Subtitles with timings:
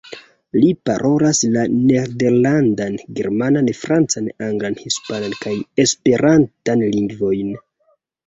[0.61, 5.53] Li parolas la Nederlandan, Germanan, Francan, Anglan, Hispanan, kaj
[5.85, 7.53] Esperantan lingvojn.